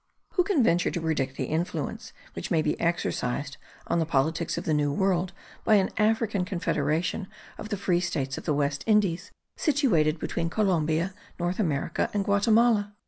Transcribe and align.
Who 0.33 0.41
can 0.43 0.63
venture 0.63 0.89
to 0.89 0.99
predict 0.99 1.37
the 1.37 1.43
influence 1.43 2.11
which 2.33 2.49
may 2.49 2.63
be 2.63 2.79
exercised 2.79 3.57
on 3.85 3.99
the 3.99 4.05
politics 4.07 4.57
of 4.57 4.63
the 4.65 4.73
New 4.73 4.91
World 4.91 5.31
by 5.63 5.75
an 5.75 5.91
African 5.95 6.43
Confederation 6.43 7.27
of 7.59 7.69
the 7.69 7.77
free 7.77 7.99
states 7.99 8.35
of 8.35 8.45
the 8.45 8.55
West 8.55 8.83
Indies, 8.87 9.31
situated 9.57 10.17
between 10.17 10.49
Columbia, 10.49 11.13
North 11.37 11.59
America, 11.59 12.09
and 12.15 12.25
Guatimala? 12.25 12.95